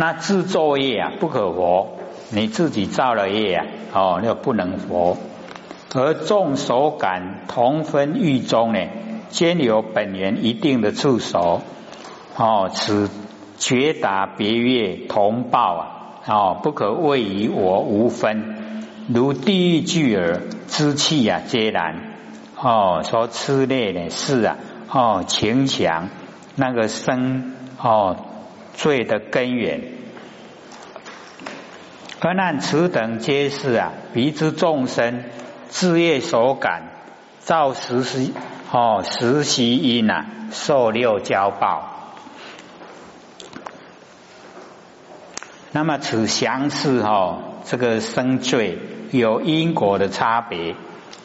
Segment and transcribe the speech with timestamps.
[0.00, 1.88] 那自作业啊不可活，
[2.30, 5.18] 你自己造了业啊，哦，那不能活。
[5.94, 8.80] 而众所感同分狱中呢，
[9.28, 11.60] 兼有本源一定的触手，
[12.34, 13.10] 哦，此
[13.58, 15.86] 绝达别业同报啊，
[16.26, 22.14] 哦，不可谓于我无分，如地狱巨耳之气啊，皆然。
[22.58, 24.56] 哦，说痴类呢是啊，
[24.90, 26.08] 哦，情强
[26.56, 28.16] 那个生哦
[28.80, 29.82] 罪的根源，
[32.20, 35.24] 而难此等皆是啊，彼之众生。
[35.68, 36.90] 自业所感，
[37.38, 38.32] 造实习
[38.72, 42.08] 哦，实习因呐，受六交报。
[45.70, 48.78] 那么此相似哈，这个生罪
[49.12, 50.74] 有因果的差别，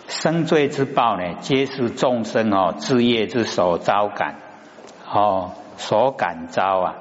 [0.08, 4.35] 生罪之报呢，皆是众生哦自业之所遭感
[5.12, 6.96] 哦，所感招啊，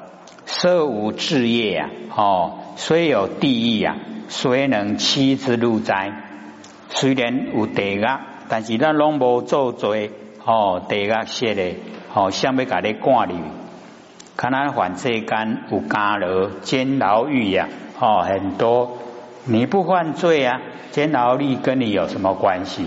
[0.46, 3.96] 色无自业啊，哦，虽有地狱啊，
[4.28, 6.12] 虽能欺之入灾？
[6.90, 8.04] 虽然有地狱，
[8.48, 10.10] 但是咱拢无做罪，
[10.44, 11.76] 哦，地狱设的，
[12.12, 13.36] 哦，想要甲你赶入，
[14.36, 18.98] 看咱凡世间有监牢、监牢狱呀，哦，很多，
[19.44, 22.86] 你不犯罪啊，监牢狱跟你有什么关系？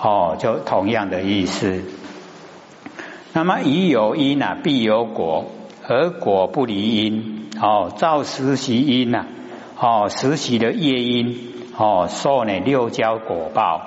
[0.00, 1.82] 哦，就同样的意思。
[3.32, 5.46] 那么，以有因啊，必有果，
[5.88, 9.26] 而果不离因，哦，造实习因呐，
[9.78, 11.54] 哦，实习的业因。
[11.78, 13.82] 哦，受呢六交果报，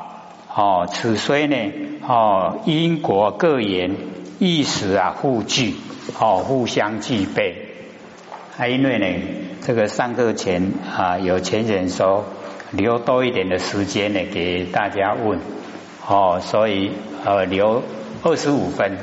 [0.56, 1.56] 哦，此虽呢，
[2.08, 3.96] 哦，因果各言，
[4.38, 5.74] 意识啊互具，
[6.20, 7.56] 哦，互相具备。
[8.56, 9.08] 还因为呢，
[9.62, 12.26] 这个上课前啊，有前人说
[12.70, 15.40] 留多一点的时间呢，给大家问，
[16.08, 16.92] 哦，所以
[17.26, 17.82] 呃留
[18.22, 19.00] 二十五分。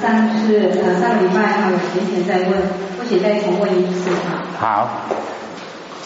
[0.00, 2.52] 上次呃上个礼拜还有闲钱在问，
[2.96, 4.46] 不许再重问一次哈。
[4.56, 4.88] 好。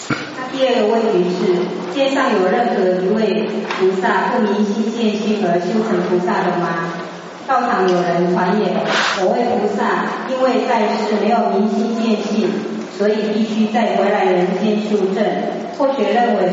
[0.08, 3.46] 那第二个问题是，街上有任何一位
[3.78, 6.94] 菩萨不明心见性而修成菩萨的吗？
[7.46, 8.72] 道场有人传言，
[9.20, 12.48] 某位菩萨因为在世没有明心见性，
[12.96, 15.22] 所以必须再回来人间修正。
[15.76, 16.48] 或许认为。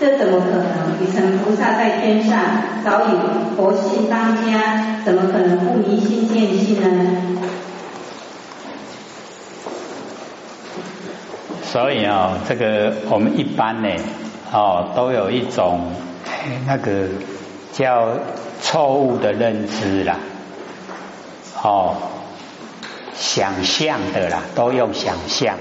[0.00, 0.96] 这怎么可能？
[0.98, 2.40] 你成菩萨在天上，
[2.82, 3.08] 早已
[3.54, 6.88] 佛性当家，怎么可能不迷心见性呢？
[11.72, 13.88] 所以啊，这个我们一般呢，
[14.52, 15.92] 哦，都有一种
[16.66, 17.06] 那个
[17.72, 18.08] 叫
[18.60, 20.16] 错误的认知啦，
[21.62, 21.94] 哦，
[23.14, 25.54] 想象的啦，都用想象。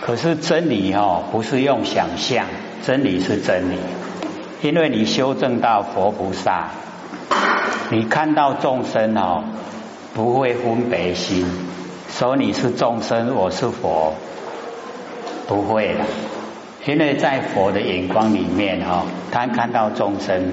[0.00, 2.46] 可是真理哦，不是用想象。
[2.84, 3.78] 真理是真理，
[4.60, 6.68] 因为你修正到佛菩萨，
[7.90, 9.42] 你看到众生哦，
[10.14, 11.46] 不会分别心，
[12.10, 14.14] 说你是众生，我是佛，
[15.52, 16.00] 不会的，
[16.86, 20.50] 因为在佛的眼光里面哦，他看到众生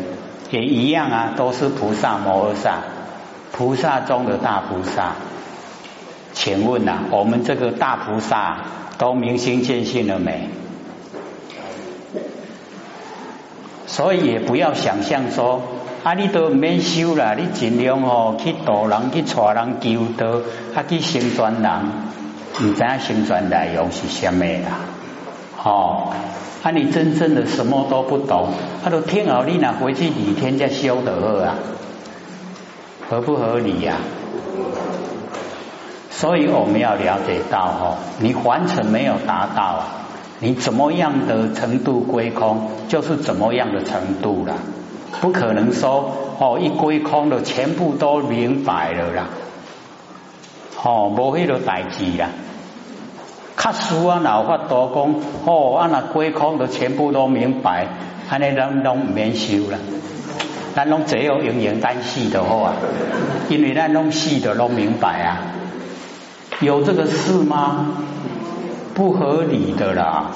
[0.52, 2.80] 也一样啊，都是菩萨摩诃萨，
[3.54, 5.14] 菩萨中的大菩萨。
[6.34, 8.58] 请问呐，我们这个大菩萨
[8.98, 10.50] 都明心见性了没？
[13.88, 15.62] 所以也不要想象说，
[16.04, 20.42] 啊，你都免修啦，你尽量哦去度人去带人求道，
[20.76, 21.72] 啊去成全人，
[22.60, 24.89] 你知影成全内容是什么啦？
[25.64, 26.14] 哦，
[26.64, 28.50] 啊你真正的什么都不懂，
[28.84, 31.56] 啊都听好你那回去几天再修得好啊，
[33.10, 33.98] 合不合理呀？
[36.12, 39.88] 所以我们要了解到哦，你完全没有达到啊。
[40.42, 44.54] 你怎么样的程度归空，就是怎么样的程度了，
[45.20, 49.28] 不可能说哦一归空的全部都明白了啦，
[50.82, 52.30] 哦无迄个代志啦，
[53.60, 55.16] 卡书啊老法多讲
[55.46, 57.88] 哦啊那归空的全部都明白，
[58.30, 59.78] 安尼咱拢免修了，
[60.74, 62.74] 咱拢只有永远单细的好啊，
[63.50, 65.42] 因为咱拢细的拢明白啊，
[66.62, 67.88] 有这个事吗？
[68.96, 70.32] 不合理的啦，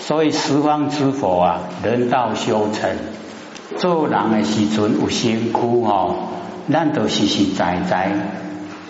[0.00, 2.90] 所以十方之佛啊，人道修成，
[3.76, 6.16] 做人的时阵有辛苦哦，
[6.68, 8.10] 咱都实实在在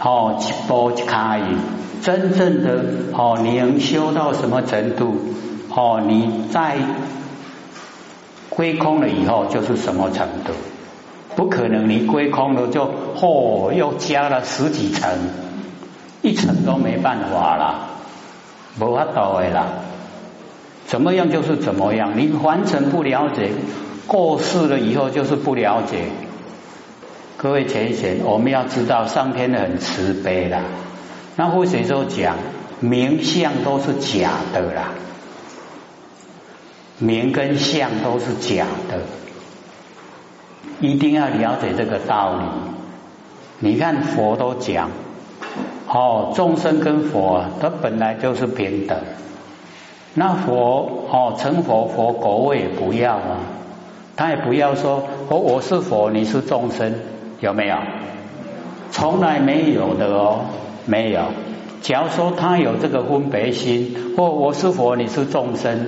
[0.01, 1.59] 哦一步一卡印，
[2.05, 5.17] 真正的哦，你能修到什么程度
[5.71, 6.03] 哦？
[6.07, 6.77] 你在
[8.51, 10.53] 归空了以后就是什么程度？
[11.35, 15.11] 不可能，你归空了就哦又加了十几层，
[16.21, 17.89] 一层都没办法了。
[18.79, 19.67] 无法度的啦，
[20.87, 23.51] 怎么样就是怎么样，你完全不了解，
[24.07, 26.05] 过世了以后就是不了解。
[27.39, 30.61] 各位浅显，我们要知道上天很慈悲啦。
[31.37, 32.37] 那或者说讲
[32.81, 34.91] 名相都是假的啦，
[36.99, 39.01] 名跟相都是假的，
[40.81, 42.45] 一定要了解这个道理。
[43.61, 44.91] 你看佛都讲，
[45.89, 48.99] 哦，众生跟佛他本来就是平等。
[50.15, 53.39] 那佛哦，成佛佛国位也不要啊，
[54.15, 56.95] 他也不要说我我是佛，你是众生，
[57.41, 57.77] 有没有？
[58.93, 60.45] 从来没有的哦，
[60.87, 61.21] 没有。
[61.83, 65.87] 假如说他有这个分别心，或我是佛，你是众生，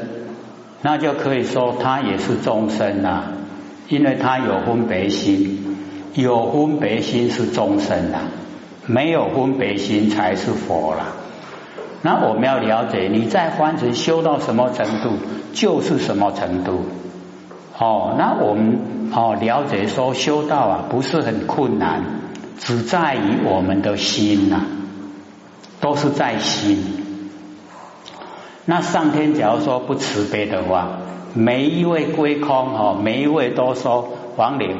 [0.83, 3.33] 那就可以说他也是众生啊，
[3.89, 5.77] 因为他有分别心，
[6.15, 8.29] 有分别心是众生啊，
[8.87, 11.07] 没有分别心才是佛啦。
[12.03, 15.17] 那我们要了解，你在凡尘修到什么程度，
[15.55, 16.85] 就是什么程度。
[17.79, 22.03] 哦，那我们哦了解说修道啊，不是很困难，
[22.59, 24.61] 只在于我们的心呐，
[25.87, 27.31] 都是在心。
[28.65, 30.99] 那上天假如说不慈悲的话，
[31.33, 34.77] 每一位归空哦，每一位都说亡灵，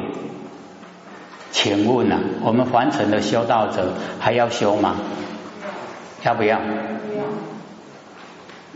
[1.51, 4.97] 请问啊，我们凡尘的修道者还要修吗？
[6.25, 6.59] 要不要？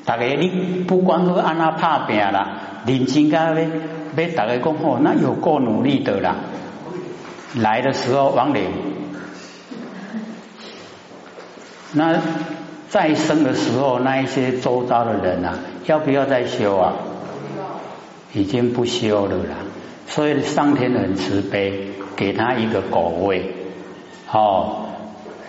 [0.05, 0.47] 大家你
[0.87, 2.47] 不光是安那拍拼啦，
[2.85, 3.69] 认真噶咧，
[4.15, 6.37] 要大家讲哦，那有够努力的啦。
[7.55, 8.69] 来的时候亡灵，
[11.93, 12.19] 那
[12.89, 16.93] 再生的时候，那一些周遭的人啊，要不要再修啊？
[18.33, 19.55] 已经不修了啦。
[20.07, 23.53] 所以上天很慈悲，给他一个果位，
[24.31, 24.87] 哦，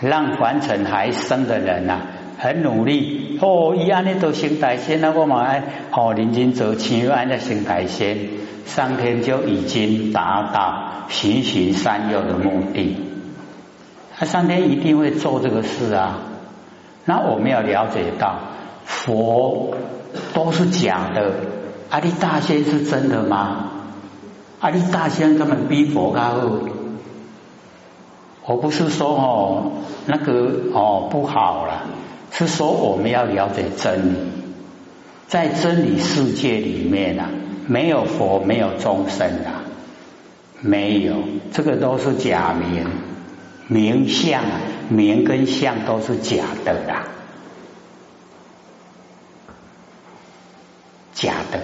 [0.01, 2.01] 让凡尘还生的人呐。
[2.39, 5.63] 很努力哦，伊安尼都行大仙啊，我嘛爱
[5.93, 8.19] 哦认真做青安的行大仙，
[8.67, 12.97] 上天就已经达到循循善诱的目的。
[14.17, 16.19] 他上天一定会做这个事啊。
[17.05, 18.39] 那我们要了解到，
[18.85, 19.75] 佛
[20.35, 21.33] 都是假的，
[21.91, 23.71] 阿弥大仙是真的吗？
[24.61, 26.35] 阿弥大仙根本比佛高。
[28.45, 29.73] 我不是说哦
[30.07, 31.85] 那个哦不好了。
[32.35, 34.17] 是说我们要了解真理，
[35.29, 37.29] 在真理世界里面啊，
[37.67, 39.61] 没有佛，没有众生啊，
[40.63, 41.17] 没有，
[41.53, 42.87] 这个都是假名，
[43.69, 44.43] 名相，
[44.93, 47.05] 名跟相都是假的啦，
[51.15, 51.61] 假的，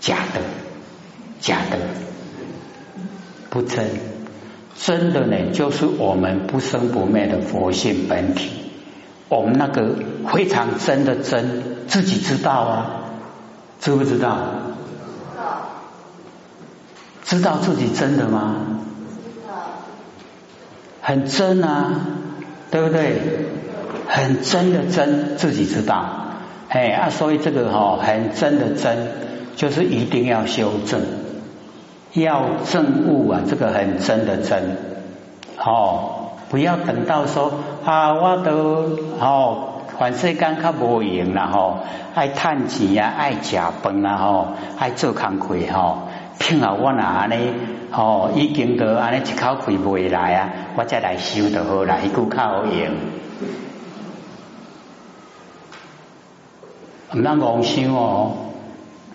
[0.00, 0.40] 假的，
[1.40, 1.78] 假的，
[3.50, 3.88] 不真，
[4.76, 8.50] 真的呢，就是我们不生不灭的佛性本体。
[9.28, 9.96] 我们那个
[10.32, 13.00] 非常真的真，自己知道啊，
[13.80, 14.38] 知不知道？
[15.32, 15.68] 知道。
[17.24, 18.80] 知道自己真的吗？
[19.24, 19.54] 知道。
[21.02, 22.06] 很真啊，
[22.76, 23.22] 对不对？
[24.06, 26.04] 很真的真，自己知道。
[26.68, 28.98] 哎啊，所以这个哈，很真的真，
[29.56, 31.00] 就是一定要修正，
[32.12, 34.76] 要正悟啊，这个很真的真，
[35.58, 36.10] 哦。
[36.50, 37.50] 不要等到说
[37.86, 39.68] 啊，我都哦，
[39.98, 41.78] 凡世间较无用啦吼，
[42.14, 44.48] 爱趁钱呀，爱食饭啦吼，
[44.78, 47.52] 爱做工课吼，听啊我那安尼
[47.90, 52.94] 吼，已经都安尼一口气未来啊，我再来修就好啦，一句较好用。
[57.12, 58.32] 唔通妄想哦，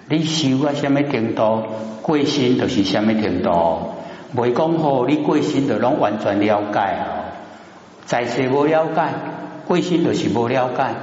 [0.10, 1.64] 你修啊什么程度，
[2.02, 3.94] 过心就是什么程度，
[4.36, 7.06] 未讲好你过心就拢完全了解啊。
[8.06, 9.10] 在世无了解，
[9.68, 10.96] 过心就是无了解，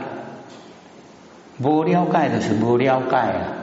[1.62, 3.57] 无了解就是无了解啊！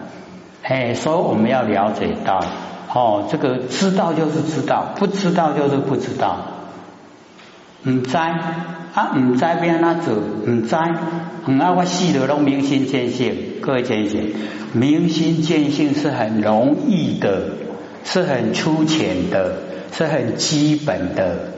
[0.68, 2.44] 嘿，所以我们要了解到，
[2.92, 6.40] 哦，这个知道就是知道，不知道就是不知道。
[7.84, 10.16] 唔知啊，唔知变哪做？
[10.16, 10.76] 唔知，
[11.46, 13.62] 唔啊，我死了拢明心见性。
[13.62, 14.34] 各位见性，
[14.74, 17.44] 明心见性是很容易的，
[18.04, 19.58] 是很粗浅的，
[19.92, 21.52] 是很基本的。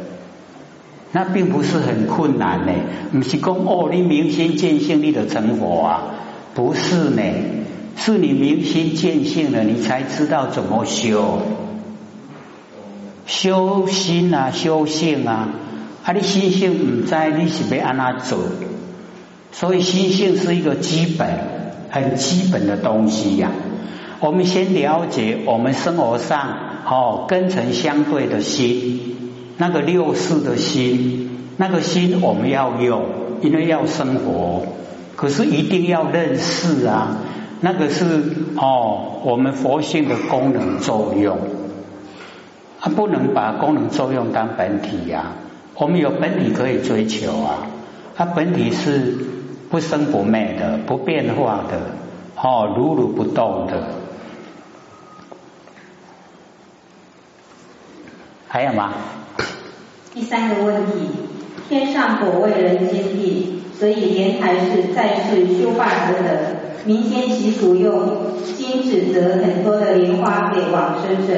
[1.14, 2.74] 那并不是很困难呢，
[3.14, 6.04] 不是讲哦，你明心见性，你的成佛啊，
[6.54, 7.22] 不是呢，
[8.00, 11.40] 是你明心见性了，你才知道怎么修，
[13.26, 15.50] 修心啊，修性啊，
[16.04, 18.38] 啊，你心性唔在，你是要安那做？
[19.52, 21.28] 所以心性是一个基本、
[21.90, 23.52] 很基本的东西呀。
[24.20, 29.02] 我们先了解我们生活上哦，根尘相对的心。
[29.58, 33.06] 那个六世的心，那个心我们要用，
[33.42, 34.64] 因为要生活。
[35.16, 37.18] 可是一定要认识啊！
[37.60, 38.06] 那个是
[38.56, 41.38] 哦，我们佛性的功能作用，
[42.80, 45.34] 啊，不能把功能作用当本体呀。
[45.76, 47.68] 我们有本体可以追求啊，
[48.16, 49.16] 它本体是
[49.70, 51.82] 不生不灭的、不变化的，
[52.36, 53.88] 哦，如如不动的。
[58.48, 58.94] 还有吗？
[60.14, 61.10] 第三个问题，
[61.68, 66.57] 天上果位人间地，所以莲台是在世修化而得。
[66.88, 67.92] 民间习俗用
[68.56, 71.34] 金纸折很多的莲花给往生者，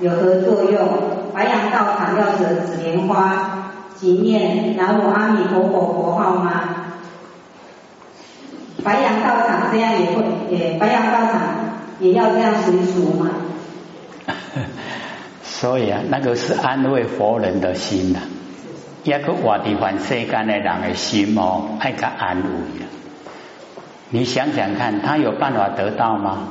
[0.00, 0.88] 有何作用？
[1.32, 6.50] 白杨道场要折紫莲花，即念南无阿弥陀佛佛号吗？
[8.82, 11.40] 白杨道场这样也会，也白杨道场
[12.00, 13.30] 也要这样随俗吗？
[15.44, 18.18] 所以啊，那个是安慰佛人的心呐，
[19.04, 22.42] 一个活地凡世间的人的心哦，爱个安慰
[22.82, 22.89] 啊。
[24.10, 26.48] 你想想看，他有办法得到吗？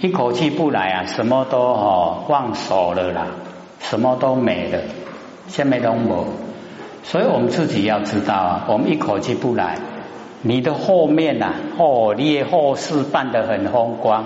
[0.00, 3.26] 一口气不来啊，什么都哦忘手了啦，
[3.80, 4.80] 什么都没了，
[5.48, 6.26] 下面都没。
[7.04, 9.78] 所以我们自己要知道啊，我们一口气不来，
[10.42, 14.24] 你的后面呐，哦，你的后事办得很风光，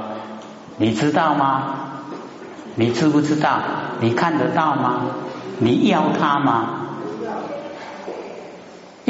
[0.78, 1.74] 你知道吗？
[2.74, 3.58] 你知不知道？
[4.00, 5.02] 你看得到吗？
[5.58, 6.79] 你要他吗？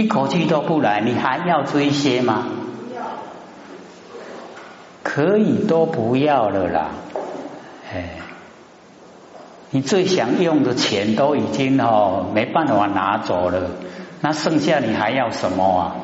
[0.01, 2.47] 一口气都不来，你还要追些吗？
[5.03, 6.89] 可以都不要了啦。
[7.93, 8.15] 哎，
[9.69, 13.73] 你最想用的钱都已经哦没办法拿走了，
[14.23, 15.97] 那剩下你还要什么啊？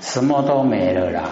[0.00, 1.24] 什么都没了啦。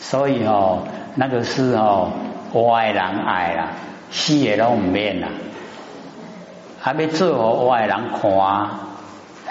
[0.00, 0.82] 所以哦，
[1.14, 2.10] 那个是哦。
[2.52, 3.68] 外人爱啦，
[4.10, 5.28] 死也都唔免啦，
[6.80, 8.68] 还没做好外人看，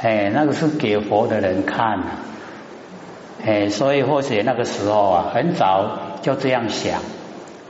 [0.01, 1.99] 哎，那个是给佛的人看，
[3.45, 6.99] 哎，所以或许那个时候啊，很早就这样想。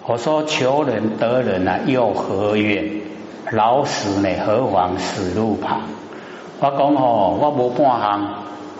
[0.05, 3.01] 我说求人得人啊，又何怨？
[3.51, 5.81] 老死呢，何妨死路旁？
[6.61, 8.21] 我讲哦，我无半行，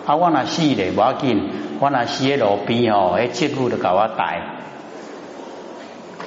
[0.06, 4.40] 啊，我那死咧，无要紧，我那死喺路边哦，迄节骨都甲我带。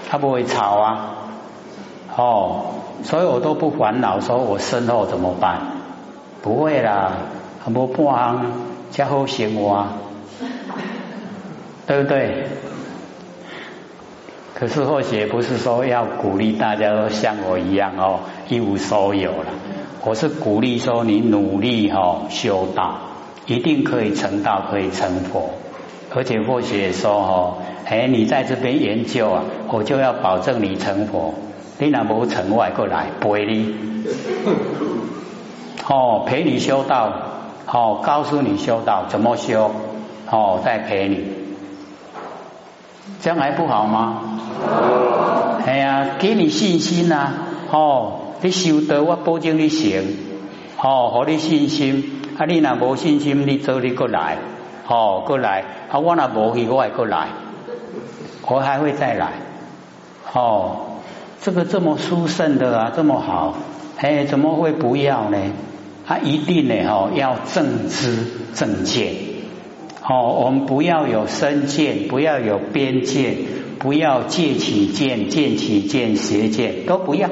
[0.08, 1.16] 他不会吵啊，
[2.16, 2.66] 哦，
[3.04, 5.75] 所以我都不烦恼，说我身后怎么办？
[6.46, 7.12] 不会啦，
[7.66, 8.46] 很多半行
[8.92, 9.88] 加好生活，
[11.88, 12.46] 对不对？
[14.54, 19.48] 可是或许不是说要鼓励大家都像我一样哦，一无所有了。
[20.04, 23.00] 我是鼓励说你努力哦修道，
[23.48, 25.50] 一定可以成道，可以成佛。
[26.14, 27.58] 而且或许说哦。
[27.88, 31.34] 哎，你在这边研究啊，我就要保证你成佛。
[31.80, 33.76] 你那不成，外过来陪你，
[35.88, 37.12] 哦，陪你修道，
[37.68, 39.72] 哦，告诉你修道怎么修，
[40.30, 41.24] 哦，再陪你，
[43.22, 44.22] 这样还不好吗？
[45.66, 47.34] 哎呀，给你信心呐，
[47.72, 50.18] 哦，你修得我保证你行，
[50.82, 54.38] 哦，给你信心，啊，你那无信心，你走你过来，
[54.88, 57.28] 哦，过来，啊，我那无去，我还过来。
[58.48, 59.32] 我还会再来，
[60.32, 60.76] 哦，
[61.42, 63.56] 这个这么殊胜的啊，这么好，
[63.98, 65.38] 哎，怎么会不要呢？
[66.08, 69.14] 他一定呢，哦，要正知正见，
[70.08, 73.36] 哦，我们不要有身见，不要有边见，
[73.80, 77.30] 不要借起见，见起见，邪见都不要，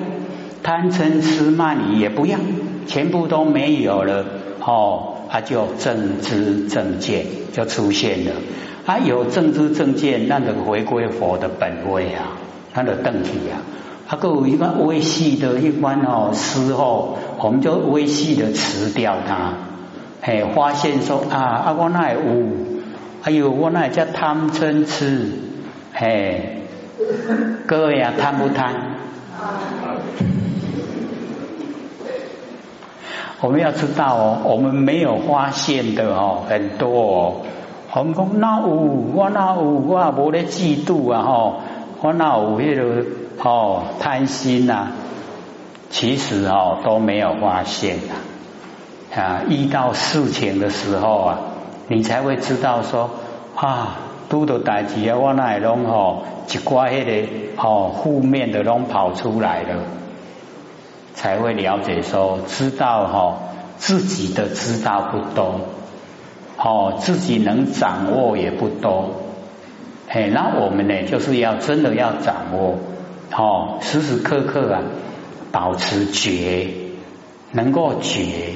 [0.63, 2.39] 贪嗔痴慢疑也不要，
[2.88, 4.25] 全部都没有了，
[4.60, 8.32] 哦，他就正知正见就出现了。
[8.86, 12.38] 他有正知正见，那个回归佛的本位啊，
[12.74, 13.62] 他的正体啊，
[14.07, 19.53] 他够有一个微细的一般哦，时候我们就微细的辞掉它，
[20.22, 22.19] 嘿，发现说啊啊我那有，
[23.24, 25.31] 哎呦我那叫贪嗔痴，
[25.93, 26.62] 嘿，
[27.65, 28.74] 各位啊贪不贪？
[33.41, 37.36] 我们要知道哦，我们没有发现的哦，很多哦。
[37.95, 38.67] 我们讲那有，
[39.13, 41.22] 我那有，我也无咧嫉妒啊！
[41.22, 41.62] 吼，
[42.01, 43.05] 我那有迄个
[43.40, 44.88] 哦贪心呐，
[45.90, 48.13] 其实哦都没有发现啊！
[49.16, 51.40] 啊，遇到事情的时候啊，
[51.88, 53.10] 你才会知道说
[53.56, 53.98] 啊，
[54.30, 59.84] 拄到代志啊，我那会拢吼一挂迄个哦负面的拢跑出来了，
[61.13, 63.38] 才会了解说，知道吼
[63.78, 65.60] 自己的知道不多。
[66.56, 69.10] 哦，自己能掌握也不多，
[70.08, 72.78] 哎，那我们呢，就是要真的要掌握，
[73.36, 74.82] 哦，时时刻刻啊，
[75.52, 76.68] 保持觉，
[77.52, 78.54] 能够觉，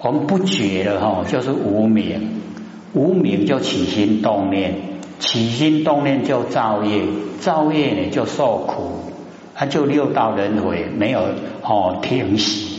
[0.00, 2.40] 我们不觉了哈，就是无明，
[2.92, 4.74] 无名就起心动念，
[5.18, 7.02] 起心动念就造业，
[7.40, 9.10] 造业呢就受苦，
[9.54, 11.20] 他就六道轮回没有
[11.62, 12.78] 哦停息。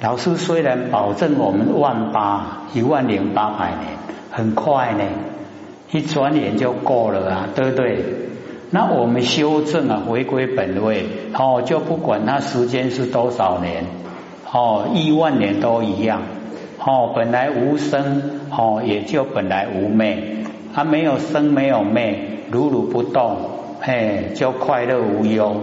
[0.00, 3.96] 老师虽然保证我们万八一万零八百年
[4.30, 5.04] 很快呢，
[5.90, 8.04] 一转眼就过了啊，对不对？
[8.76, 13.86] 那我们修正啊，回归本位哦，就不管那时间是多少年
[14.52, 16.20] 哦，亿万年都一样。
[16.78, 22.18] 哦，本来无生，哦，也就本来无灭，它没有生，没有灭，
[22.50, 23.38] 如如不动，
[23.80, 25.56] 嘿，就快乐无忧。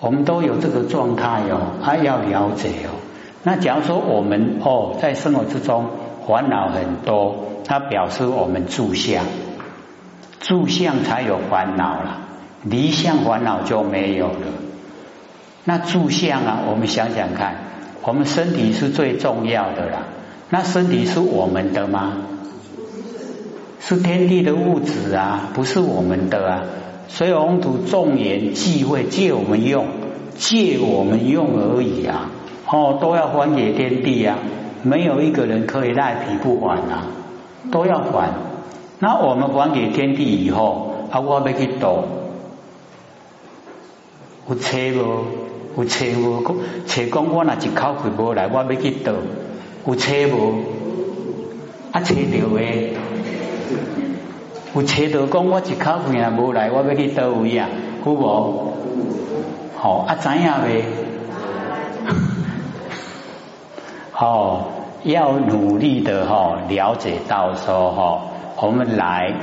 [0.00, 2.98] 我们都有这个状态哦，还要了解哦。
[3.44, 5.86] 那假如说我们哦，在生活之中
[6.26, 9.24] 烦恼很多，它表示我们住相，
[10.44, 12.18] 住相才有烦恼了，
[12.64, 14.46] 离相烦恼就没有了。
[15.64, 17.56] 那住相啊，我们想想看。
[18.02, 20.02] 我们身体是最重要的啦，
[20.50, 22.18] 那身体是我们的吗？
[23.80, 26.62] 是天地的物质啊，不是我们的啊。
[27.08, 29.86] 所以红土众言忌讳借我们用，
[30.36, 32.28] 借我们用而已啊。
[32.70, 34.36] 哦，都要还给天地啊，
[34.82, 37.06] 没有一个人可以赖皮不还啊，
[37.72, 38.28] 都要还。
[39.04, 42.04] 那我们还给天地以后，啊，我要去躲，
[44.48, 45.24] 有车不？
[45.76, 46.42] 有车无？
[46.86, 49.12] 车讲我那一口气无来，我要去倒。
[49.86, 50.54] 有车无？
[51.92, 52.94] 啊，车着诶。
[54.74, 57.68] 有车着讲我一口气若无来，我要去倒位啊？
[58.06, 58.72] 有无？
[59.76, 60.82] 好啊，知影未？
[64.12, 64.66] 好，
[65.02, 68.22] 要努力的哈，了解到说哈，
[68.64, 69.34] 我们来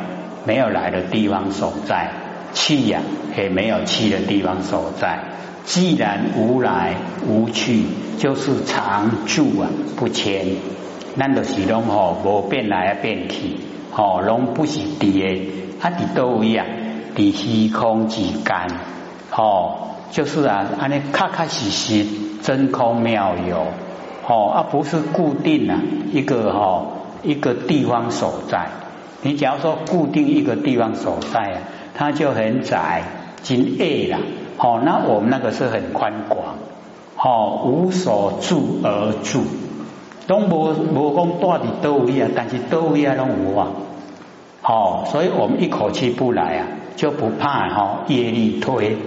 [0.46, 2.10] 没有来的地方所在，
[2.54, 3.02] 去呀
[3.38, 5.20] 也没有去的地方所在。
[5.64, 6.96] 既然无来
[7.28, 7.84] 无去，
[8.18, 10.48] 就是常住啊不迁，
[11.16, 13.58] 咱就是拢吼无变来变去，
[13.92, 15.40] 吼拢不是伫
[15.80, 16.66] 啊伫倒位啊，
[17.16, 18.56] 伫虚空之间，
[19.30, 22.08] 吼就是啊安尼踏踏实实
[22.42, 23.68] 真空妙有，
[24.24, 25.80] 吼啊不是固定啊
[26.12, 28.70] 一个吼一个地方所在。
[29.24, 31.58] 你假如说固定一个地方所在啊，
[31.94, 33.04] 它就很窄，
[33.44, 34.20] 真矮啦。
[34.58, 36.56] 好，那我们那个是很宽广，
[37.16, 39.42] 好无所住而住，
[40.28, 43.68] 都无无讲到底都位啊，但是都位啊拢无啊，
[44.62, 48.98] 好，所以我们一口气不来啊，就不怕哈业力推，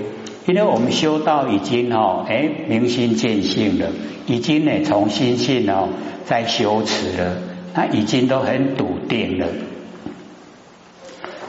[0.46, 3.87] 因为我们修道已经哈哎明心见性了，
[4.27, 5.88] 已经呢从心性哦
[6.24, 7.37] 在修持了，
[7.74, 9.46] 他已经都很笃定了，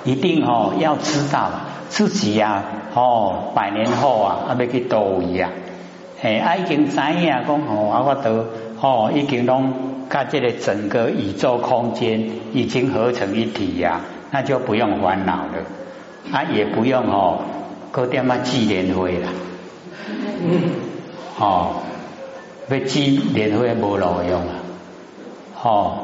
[0.06, 1.50] 一定哦要知道。
[1.88, 2.64] 自己呀，
[2.94, 5.52] 哦，百年后啊，啊要去倒位啊，
[6.22, 8.48] 哎，啊已经知影讲哦，啊我都
[8.82, 9.72] 哦，已经拢
[10.10, 17.40] 甲这个整个宇宙空间已经合成一体呀，那就不用烦恼了，啊也不用哦，
[17.92, 19.30] 搞点嘛纪念会了，
[21.40, 21.76] 哦，
[22.68, 24.54] 要纪念会无路用啊，
[25.64, 25.98] 哦，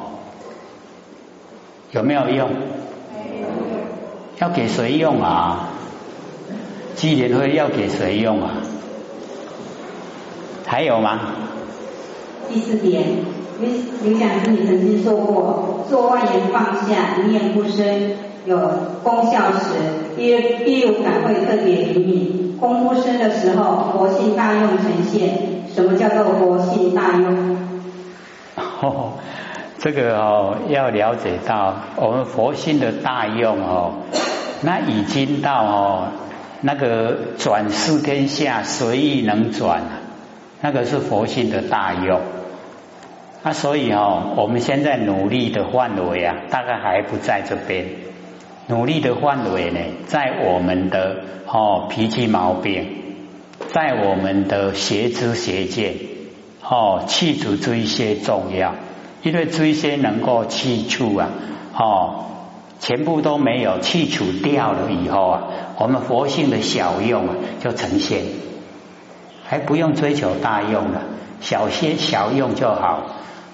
[1.92, 2.50] 有没有用？
[4.42, 5.70] 要给谁用啊？
[6.96, 8.50] 纪念会要给谁用啊？
[10.66, 11.20] 还有吗？
[12.50, 13.04] 第四点，
[13.60, 13.70] 刘
[14.04, 18.14] 刘讲师，你曾经说过，做外言放下，一念不生，
[18.46, 18.58] 有
[19.04, 19.76] 功效时，
[20.18, 22.58] 第第六感会特别灵敏。
[22.60, 25.62] 功夫生的时候，佛性大用呈现。
[25.72, 27.58] 什么叫做佛性大用？
[28.82, 29.12] 哦，
[29.78, 33.94] 这个哦，要了解到我们佛性的大用哦。
[34.64, 36.08] 那已经到哦，
[36.62, 39.82] 那个转世天下随意能转，
[40.62, 42.22] 那个是佛性的大用。
[43.44, 47.88] 那所以哦，我们现在努力的范围啊，大概还不在这边。
[48.68, 52.88] 努力的范围呢，在我们的哦脾气毛病，
[53.70, 55.96] 在我们的邪知邪见
[56.64, 58.76] 哦去除这一些重要，
[59.24, 61.30] 因为这一些能够去除啊
[61.76, 62.26] 哦。
[62.82, 65.44] 全部都没有去除掉了以后啊，
[65.78, 68.24] 我们佛性的小用啊就呈现，
[69.46, 71.04] 还不用追求大用了，
[71.42, 73.04] 小些小用就好。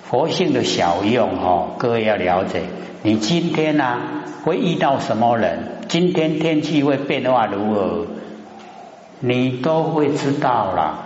[0.09, 2.61] 佛性的小用哦，各位要了解，
[3.03, 3.97] 你今天呢
[4.45, 5.59] 会遇到什么人？
[5.89, 8.05] 今天天气会变化如何？
[9.19, 11.03] 你都会知道了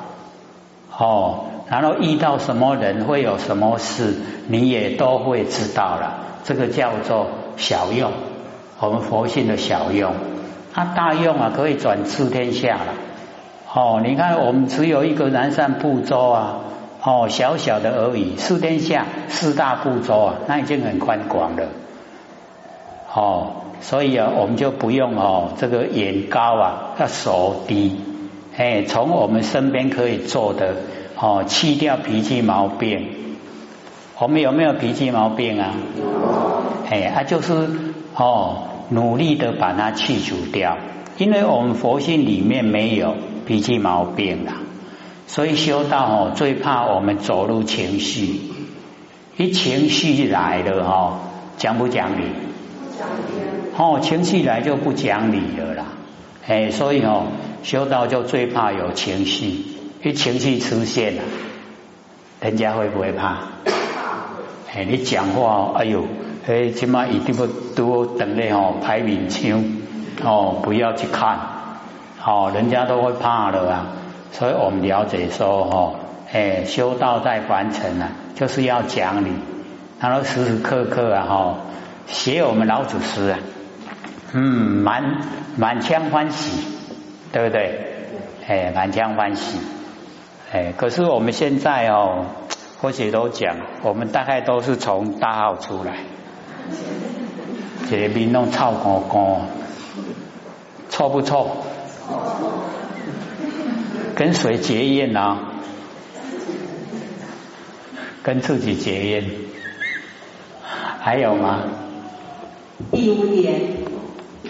[0.95, 1.45] 哦。
[1.67, 4.13] 然后遇到什么人会有什么事，
[4.47, 6.17] 你也都会知道了。
[6.43, 7.25] 这个叫做。
[7.57, 8.11] 小用，
[8.79, 10.13] 我们佛性的小用，
[10.73, 12.93] 它大用啊，可以转治天下了。
[13.73, 16.59] 哦，你看我们只有一个南山部洲啊，
[17.03, 18.35] 哦，小小的而已。
[18.37, 21.69] 四天下四大部洲啊，那已经很宽广了。
[23.13, 28.01] 哦，所以啊，我们就不用哦，这个眼高啊，要手低。
[28.57, 30.75] 哎，从我们身边可以做的
[31.17, 33.07] 哦，去掉脾气毛病。
[34.19, 35.73] 我们有没有脾气毛病啊？
[36.91, 37.69] 哎，啊，就是
[38.15, 40.77] 哦，努力的把它去除掉，
[41.17, 43.15] 因为我们佛性里面没有
[43.47, 44.55] 脾气毛病啦，
[45.25, 48.41] 所以修道哦，最怕我们走入情绪，
[49.37, 51.19] 一情绪来了哈，
[51.55, 52.25] 讲不讲理？
[53.77, 55.85] 哦，情绪来就不讲理了啦，
[56.45, 57.27] 哎，所以哦，
[57.63, 59.63] 修道就最怕有情绪，
[60.03, 61.23] 一情绪出现了，
[62.41, 63.37] 人家会不会怕？
[64.73, 66.05] 哎，你讲话，哎呦，
[66.51, 69.63] 所以，起码一定不多等嘞哦，排名枪
[70.21, 71.39] 哦，不要去看，
[72.25, 73.87] 哦，人家都会怕的啊，
[74.33, 75.95] 所以我们了解说哦，
[76.29, 79.31] 哎，修道在凡尘啊，就是要讲理，
[80.01, 81.55] 然后时时刻刻啊哈。
[82.07, 83.39] 写我们老祖师啊，
[84.33, 84.41] 嗯，
[84.83, 85.21] 满
[85.55, 86.67] 满腔欢喜，
[87.31, 87.79] 对不对？
[88.45, 89.57] 哎，满腔欢喜，
[90.51, 92.25] 哎，可是我们现在哦，
[92.81, 95.93] 或许都讲，我们大概都是从大号出来，
[97.89, 99.41] 这边弄臭干干，
[100.89, 101.47] 臭不臭？
[104.15, 105.37] 跟谁结怨呢？
[108.23, 109.23] 跟自己结怨，
[110.99, 111.61] 还有吗？
[112.91, 113.59] 第五点，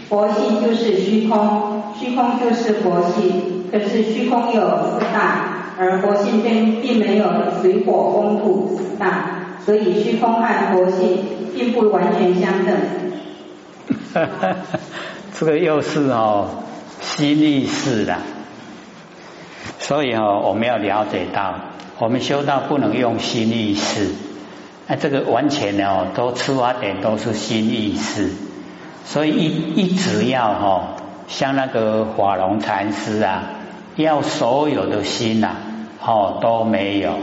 [0.10, 3.70] 佛性就是虚空，虚空就是佛性。
[3.72, 7.26] 可是虚空有四大，而佛性并并没有
[7.62, 11.24] 水火风土四大，所以虚空和佛性
[11.56, 12.76] 并不完全相等。
[15.38, 16.64] 这个又是哦
[17.00, 18.18] 心意识的，
[19.80, 21.56] 所以哦我们要了解到，
[21.98, 24.10] 我们修道不能用心意识。
[24.88, 28.30] 那这个完全哦，都出发点都是心意识，
[29.06, 29.46] 所以一
[29.76, 30.96] 一直要哈，
[31.28, 33.44] 像那个法龙禅师啊，
[33.96, 35.56] 要所有的心呐，
[36.06, 37.14] 哦都没有，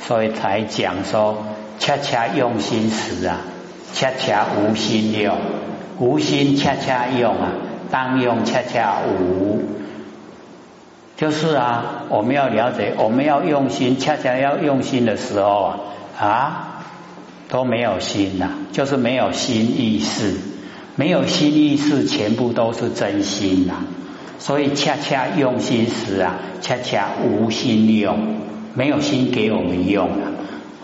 [0.00, 1.44] 所以才讲说，
[1.78, 3.40] 恰恰用心时啊，
[3.92, 5.36] 恰恰无心用，
[5.98, 7.52] 无心恰恰用啊，
[7.90, 9.62] 当用恰恰无，
[11.16, 15.80] 就是啊，我们要了解，我们要用心，恰恰要用心的时候啊
[16.18, 16.70] 啊。
[17.46, 20.34] 都没有心呐，就是没有心意识，
[20.96, 23.84] 没有心意识，全部都是真心呐。
[24.38, 28.38] 所以恰恰用心时啊，恰恰无心用，
[28.74, 30.33] 没有心给我们用啊。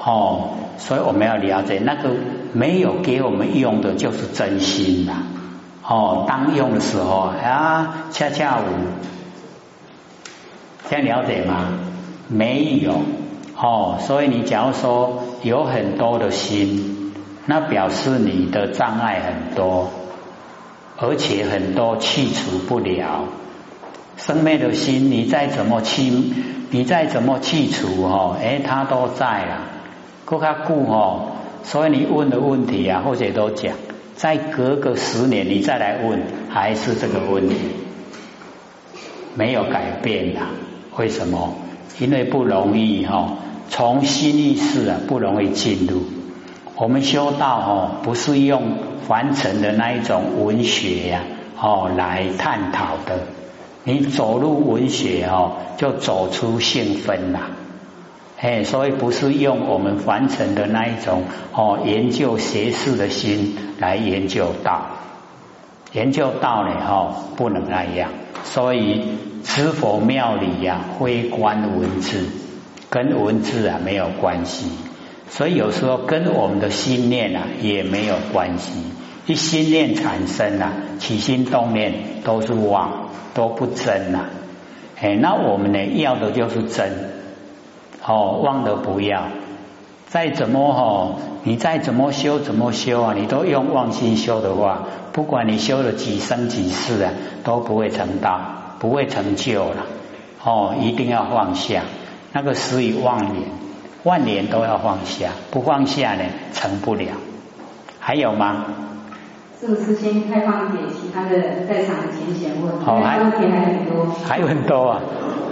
[0.02, 2.10] 哦，所以我们要了解，那个
[2.52, 5.22] 没有给我们用的，就是真心呐。
[5.86, 8.64] 哦，当用的时候啊，恰恰无，
[10.88, 11.68] 这样了解吗？
[12.28, 13.02] 没有。
[13.56, 17.12] 哦，所以你假如说有很多的心，
[17.44, 19.90] 那表示你的障碍很多，
[20.96, 23.24] 而且很多去除不了。
[24.16, 26.34] 生灭的心，你再怎么清，
[26.70, 29.60] 你再怎么去除哦，哎，它都在了，
[30.30, 31.32] 够它固哦。
[31.64, 33.74] 所以你问的问题啊，或者都讲，
[34.16, 37.56] 再隔个十年你再来问，还是这个问题，
[39.34, 40.40] 没有改变的。
[40.96, 41.54] 为什么？
[41.98, 43.36] 因为不容易哈。
[43.68, 46.02] 从心意识啊不容易进入，
[46.76, 48.62] 我们修道哦不是用
[49.06, 51.20] 凡尘的那一种文学呀
[51.60, 53.20] 哦来探讨的，
[53.84, 57.50] 你走入文学哦就走出性分啦，
[58.40, 64.86] 哎所以不是用我们凡尘的那一种哦研究学识的心来研究道，
[65.92, 68.10] 研究道呢哦不能那样，
[68.44, 69.02] 所以
[69.44, 72.26] 知否庙里呀非观文字。
[72.88, 74.66] 跟文字啊没有关系，
[75.28, 78.72] 所以有时候跟我们的心念啊也没有关系。
[79.26, 81.92] 一心念产生啊，起心动念
[82.24, 84.24] 都是妄，都不真呐。
[85.00, 86.90] 哎，那我们呢要的就是真，
[88.10, 89.22] 哦，忘了不要。
[90.08, 94.80] 再怎么哦，你再怎么修怎么修啊，你都用妄心修的话，
[95.12, 97.12] 不管你修了几生几世啊，
[97.44, 98.40] 都不会成道，
[98.80, 99.86] 不会成就了。
[100.42, 101.82] 哦，一定要放下。
[102.32, 103.44] 那个死于万年，
[104.02, 107.12] 万年都要放下，不放下呢，成不了。
[108.00, 108.64] 还有吗？
[109.60, 112.80] 是不是先开放给其他的在场的前贤问？
[112.80, 115.00] 好，还问题还很多，还有很多啊。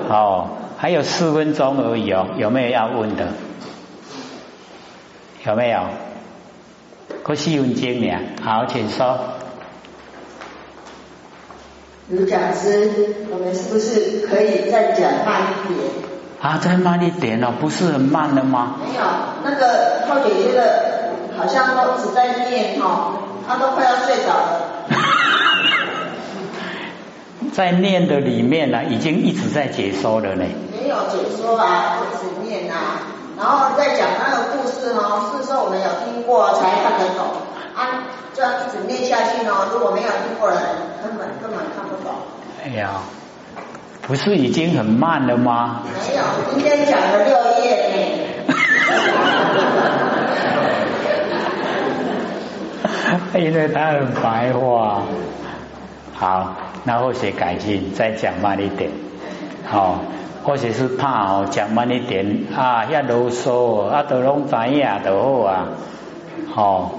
[0.09, 0.49] 哦，
[0.81, 3.27] 还有四分钟而已哦，有没有要问的？
[5.45, 5.81] 有没有？
[7.25, 8.17] 可四分钟呢？
[8.41, 9.19] 好，请说。
[12.11, 12.89] 卢讲师，
[13.29, 15.91] 我们是不是可以再讲慢一点？
[16.41, 18.77] 啊，再慢一点哦，不是很慢的吗？
[18.79, 19.03] 没有，
[19.43, 23.15] 那个后姐姐的好像都一直在念哈，
[23.49, 24.87] 她都快要睡着了。
[27.59, 30.45] 在念的里面呢，已经一直在解说了呢。
[30.71, 33.03] 没有解说啊，一直念啊，
[33.37, 37.27] 然后再讲那个故事哦，是说我们有听过才看得懂
[37.75, 40.67] 啊，这样一直念下去呢，如果没有听过的人，
[41.03, 42.15] 根本根本看不懂。
[42.65, 43.03] 哎呀，
[44.03, 45.83] 不是已经很慢了吗？
[46.07, 47.97] 没有，今天讲了六页呢。
[53.45, 55.03] 因为他很白话。
[56.19, 58.91] 好，那或许改进，再讲慢一点。
[59.65, 60.01] 好，
[60.43, 65.69] 或许是怕哦，讲慢一点啊，要啰嗦啊，都拢知影都好啊。
[66.53, 66.91] 好，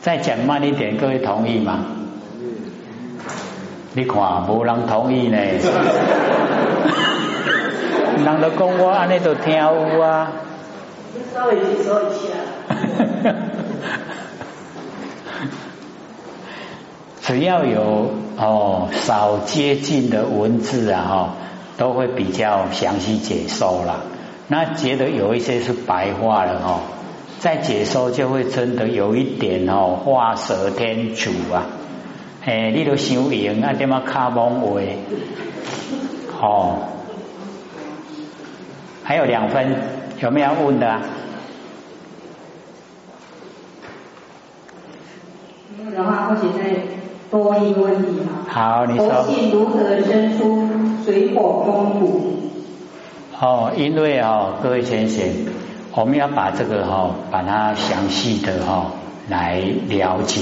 [0.00, 1.80] 再讲慢一点，各位同意吗？
[3.92, 5.36] 你看，无人同意呢。
[8.24, 10.32] 人都讲我安尼都听有啊。
[11.34, 12.43] 稍微接受一下。
[17.26, 21.34] 只要有哦少接近的文字啊哈，
[21.78, 24.00] 都会比较详细解说了。
[24.46, 26.80] 那觉得有一些是白话了哈，
[27.38, 31.64] 再解说就会真的有一点哦画蛇添足啊。
[32.44, 33.72] 哎，你都想赢啊？
[33.72, 34.82] 点么卡蒙话？
[36.42, 36.76] 哦，
[39.02, 39.74] 还有两分，
[40.20, 41.00] 有没有问的？
[45.78, 46.64] 没有的话，或许在
[47.34, 48.46] 多一个问题哈。
[48.48, 49.08] 好，你说。
[49.08, 50.68] 佛性如何生出
[51.04, 52.38] 水火风土？
[53.40, 55.24] 哦，因为哦，各位先生，
[55.92, 58.92] 我们要把这个哈，把它详细的哈
[59.28, 60.40] 来了解。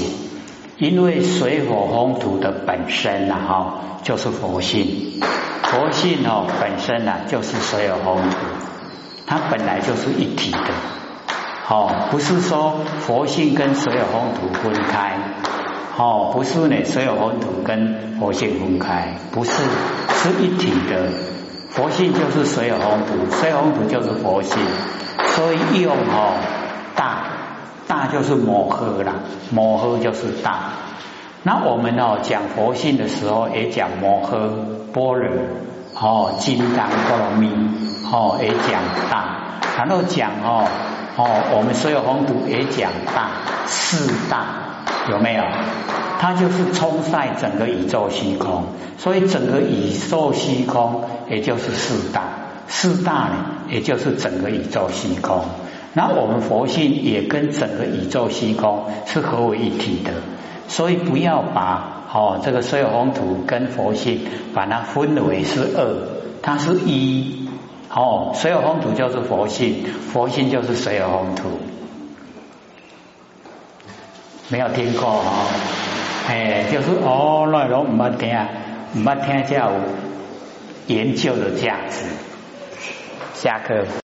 [0.77, 5.19] 因为水火风土的本身呐哈，就是佛性，
[5.63, 8.37] 佛性哦本身呐就是水火风土，
[9.25, 10.59] 它本来就是一体的，
[11.69, 15.17] 哦，不是说佛性跟水有风土分开，
[15.97, 21.09] 哦，不是呢，所有风土跟佛性分开，不是，是一体的，
[21.69, 24.57] 佛性就是所有风土，所有风土就是佛性，
[25.35, 26.33] 所以用哦
[26.95, 27.25] 大。
[27.85, 29.13] 大就是摩诃啦，
[29.51, 30.69] 摩诃就是大。
[31.43, 34.49] 那我们哦讲佛性的时候，也讲摩诃
[34.93, 35.29] 般若，
[35.99, 37.49] 哦金刚波罗蜜，
[38.09, 39.59] 哦也讲大。
[39.77, 40.65] 然后讲哦
[41.17, 43.27] 哦，我们所有红土也讲大，
[43.65, 44.45] 四大
[45.09, 45.43] 有没有？
[46.19, 48.63] 它就是冲塞整个宇宙虚空，
[48.97, 52.21] 所以整个宇宙虚空也就是四大，
[52.67, 55.43] 四大呢也就是整个宇宙虚空。
[55.93, 60.11] 那我们佛性也跟整个宇宙虚空是合为一体的，
[60.69, 64.21] 所以不要把哦这个所有风土跟佛性
[64.53, 65.85] 把它分为是二，
[66.41, 67.49] 它是一。
[67.95, 71.49] 哦所有风土就是佛性，佛性就是所有风土，
[74.49, 75.47] 没有听过哦，
[76.27, 78.29] 哎就是哦内容唔捌听，
[78.93, 79.71] 唔捌听才有
[80.87, 82.05] 研究的价值，
[83.33, 83.85] 下课。